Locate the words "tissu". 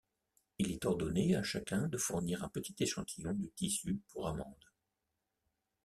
3.55-4.01